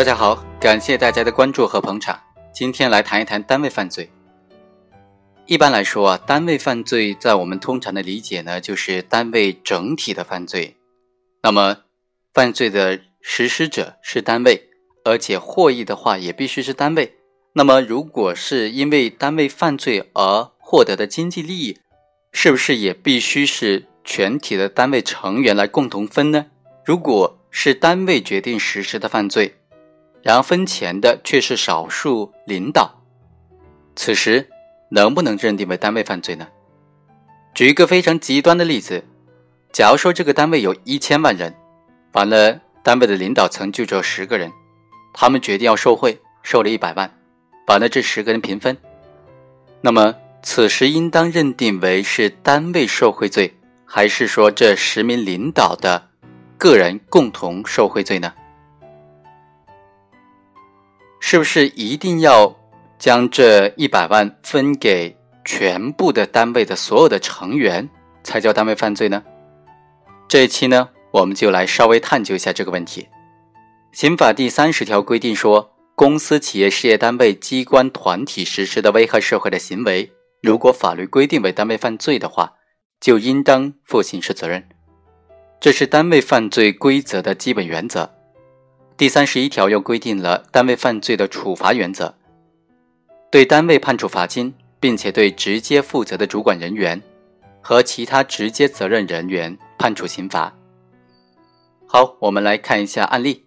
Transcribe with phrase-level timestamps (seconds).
[0.00, 2.18] 大家好，感谢大家的关注和捧场。
[2.54, 4.08] 今天来谈一谈单位犯罪。
[5.44, 10.74] 一般来说啊，单位犯罪在我们通常的理解呢，就是单位整体的犯罪。
[11.42, 11.80] 那么，
[12.32, 14.70] 犯罪的实施者是单位，
[15.04, 17.18] 而且获益的话也必须是单位。
[17.52, 21.76] 那么，如果是因为单位犯罪而获得的经济利益，
[22.32, 26.46] 是不是也必须是全体的单位成员来共同分呢？
[26.86, 29.56] 如果是单位决定实施的犯罪，
[30.22, 33.02] 然而分钱的却是少数领导，
[33.96, 34.48] 此时
[34.90, 36.46] 能不能认定为单位犯罪呢？
[37.54, 39.02] 举一个非常极端的例子，
[39.72, 41.54] 假如说这个单位有一千万人，
[42.12, 44.52] 完了单位的领导层就只有十个人，
[45.12, 47.10] 他们决定要受贿，受了一百万，
[47.66, 48.76] 完了这十个人平分，
[49.80, 53.54] 那么此时应当认定为是单位受贿罪，
[53.84, 56.08] 还是说这十名领导的
[56.56, 58.32] 个人共同受贿罪呢？
[61.20, 62.56] 是不是一定要
[62.98, 67.88] 将这一百万分给全部的单位的所有的成员
[68.24, 69.22] 才叫单位犯罪呢？
[70.28, 73.06] 这一期呢，我们就来稍微探究一下这个问题。
[73.92, 80.10] 刑法第三十条规定说，公司、企业、事业单位、机关、团体实施的危害社会的行为，
[80.42, 82.54] 如果法律规定为单位犯罪的话，
[83.00, 84.68] 就应当负刑事责任。
[85.58, 88.10] 这是单位犯罪规则的基本原则。
[89.00, 92.12] 第三十一条又规定了单位犯罪的处罚原则，
[93.30, 97.00] 对单位判处罚金，并且对直接负责的主管人员
[97.62, 100.54] 和其他直接责任人员判处刑罚。
[101.86, 103.46] 好，我们来看一下案例。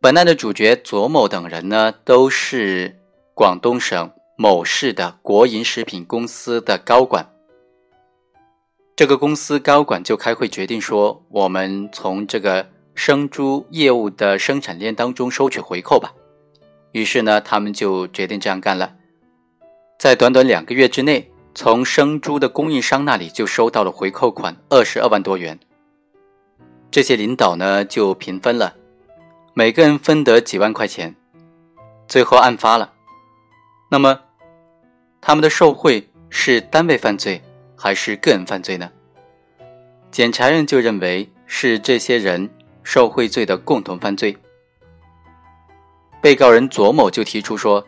[0.00, 2.98] 本案的主角左某等人呢，都是
[3.34, 7.30] 广东省某市的国营食品公司的高管。
[8.96, 12.72] 这个公司高管就开会决定说，我们从这个。
[12.94, 16.14] 生猪业务的生产链当中收取回扣吧，
[16.92, 18.94] 于是呢，他们就决定这样干了。
[19.98, 25.58] 在短短两个月之内，从生猪的供应商那里就收到了回扣款二十二万多元。
[26.90, 28.76] 这些领导呢就平分了，
[29.54, 31.16] 每个人分得几万块钱。
[32.06, 32.92] 最后案发了，
[33.90, 34.20] 那么
[35.20, 37.42] 他们的受贿是单位犯罪
[37.76, 38.90] 还是个人犯罪呢？
[40.12, 42.48] 检察院就认为是这些人。
[42.84, 44.36] 受贿罪的共同犯罪，
[46.20, 47.84] 被告人左某就提出说，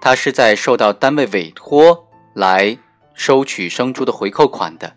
[0.00, 2.76] 他是在受到单位委托来
[3.14, 4.96] 收取生猪的回扣款的，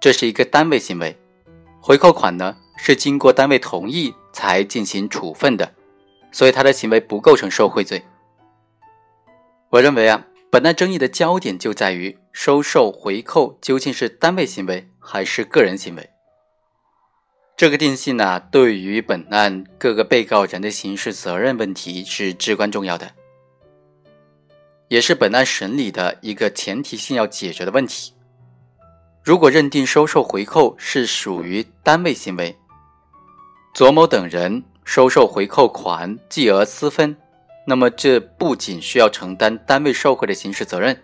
[0.00, 1.18] 这是一个单位行为，
[1.80, 5.74] 回扣款呢是经过单位同意才进行处分的，
[6.30, 8.02] 所以他的行为不构成受贿罪。
[9.70, 16.11] 我认为啊，本案争议的焦点就在于收受回扣究竟是单位行为还是个人行为。
[17.62, 23.12] 这个定性呢，对于本案各个被告人的刑事责任问题是至关重要的，
[24.88, 28.14] 也是本案审理的一个前提性要解决的问题。
[29.22, 32.58] 如果认定收受回扣是属于单位行为，
[33.72, 37.16] 左某等人收受回扣款计额私分，
[37.64, 41.00] 那么这不仅需要承担单位受贿的刑事责任，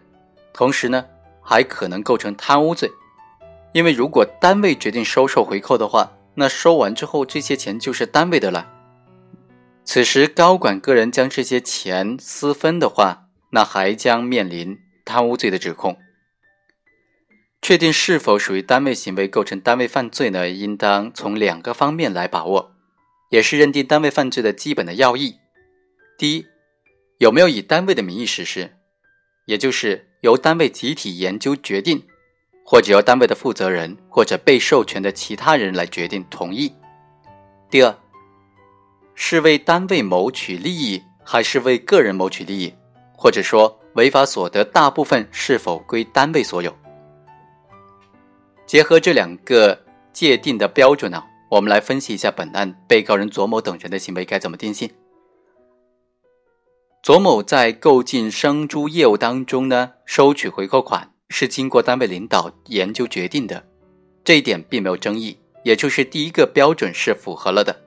[0.53, 1.05] 同时呢，
[1.41, 2.91] 还可能构成贪污罪，
[3.71, 6.11] 因为如果单位决定收受回扣的话。
[6.39, 8.73] 那收完之后，这些钱就是单位的了。
[9.85, 15.99] 此时高管个人将这些钱私分的话，那还将面临贪污罪的指控。
[17.61, 20.49] 确定是否属于单位行为构成单位犯罪呢？
[20.49, 22.71] 应当从两个方面来把握，
[23.31, 25.39] 也是认定单位犯罪的基本的要义。
[26.17, 26.47] 第一，
[27.19, 28.77] 有没有以单位的名义实施，
[29.47, 32.07] 也就是由单位集体研究决定。
[32.71, 36.71] 或者由单位的负责人或者被授权的其他人来决定同意。
[37.71, 37.97] 第二，
[39.15, 42.75] 是为单位谋取利益，还是为个人谋取利益？
[43.17, 46.71] 或者说，违法所得大部分是否归单位所有？
[48.67, 49.83] 结合这两个
[50.13, 54.91] 界定的标准呢，我们来分析一下本案被告人左某等人的行为该怎么定性。
[57.03, 61.15] 左某在购进生猪业务当中呢，收取回扣款。
[61.29, 63.65] 是经过单位领导研究决定的，
[64.25, 67.85] 这一点并没有争议，也就是第一个标准是符合了的。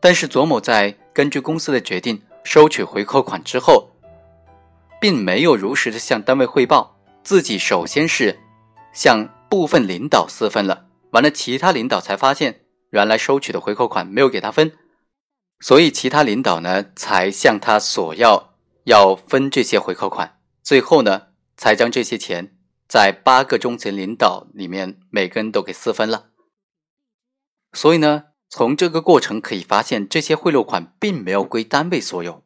[0.00, 3.90] 但是左某在根据公司的决定收取回扣款之后，
[5.00, 8.40] 并没有如实的向单位汇报，自己首先是
[8.92, 14.72] 向部分领导私分了，完了其他领导才发现原来收取的回扣款没有给他分，
[15.60, 18.54] 所以其他领导呢才向他索要
[18.84, 22.51] 要分这些回扣款，最后呢才将这些钱。
[22.92, 26.26] 在八个中层领导里面，每个人都给私分了。
[27.72, 32.44] 所以呢，从这个过程可以发现，这些贿赂款并没有归单位所有。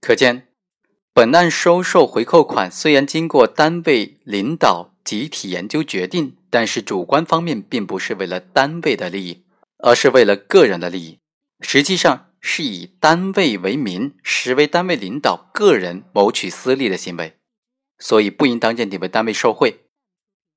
[0.00, 0.48] 可见，
[1.12, 9.44] 本案收受回扣款虽然经过单位领导集体研究决定，但是主观方面并不是为了单位的利益，
[9.76, 11.18] 而是为了个人的利益。
[11.60, 17.36] 实际上是以单位为名，实为单位领导个人谋取私利的行为，
[18.02, 19.86] 所以不应当认定为单位受贿，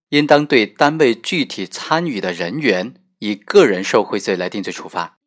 [0.10, 2.96] 应当对单位具体参与的人员。
[3.20, 5.18] 以个人受贿罪来定罪处罚。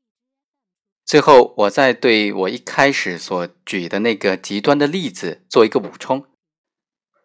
[1.05, 6.27] 最后，我再对我一开始所举的那个极端的例子做一个补充。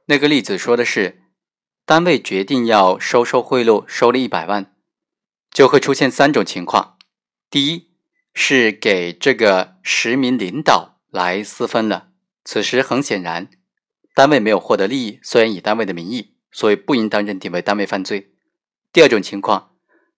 [0.06, 1.22] 那个例子说的是，
[1.86, 4.74] 单位决定要收受贿赂，收了一百万，
[5.51, 6.98] 就会出现三种情况：
[7.50, 7.92] 第一，
[8.34, 12.13] 是给这个实名领导来私分了，
[12.46, 13.50] 此时很显然，
[14.13, 18.33] 单位没有获得利益，虽然以单位的名义，所以不应当认定为单位犯罪。
[18.92, 19.71] 第二种情况。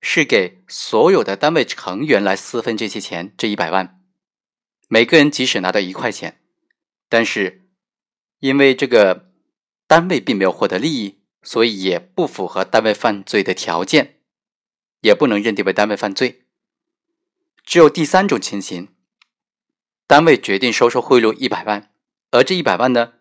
[0.08, 4.00] 是给所有的单位成员来私分这些钱，这一百万，
[4.88, 6.40] 每个人即使拿到一块钱，
[7.10, 7.68] 但是
[8.40, 9.32] 因为这个
[9.88, 14.20] 单位并没有获得利益，所以也不符合单位犯罪的条件，
[15.02, 16.44] 也不能认定为单位犯罪。
[17.66, 18.90] 只有第三种情形，
[20.06, 21.92] 单位决定收受贿赂一百万，
[22.30, 23.14] 而这一百万呢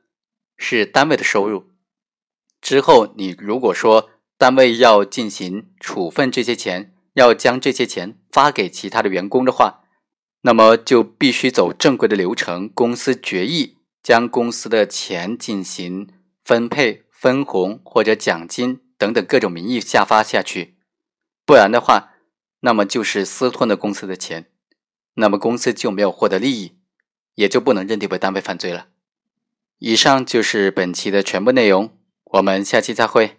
[0.56, 1.70] 是单位的收入，
[2.60, 4.10] 之后你如果说。
[4.36, 9.84] 单位要进行处分这些钱，要将这些钱发给其他的员工的话，
[10.42, 16.08] 那么就必须走正规的流程，公司决议将公司的钱进行
[16.44, 20.74] 分配、分红或者奖金等等各种名义下发下去，
[21.46, 22.14] 不然的话，
[22.60, 24.50] 那么就是私吞了公司的钱，
[25.14, 26.76] 那么公司就没有获得利益，
[27.36, 28.88] 也就不能认定为单位犯罪了。
[29.86, 31.90] 以上就是本期的全部内容，
[32.24, 33.36] 我们下期再会。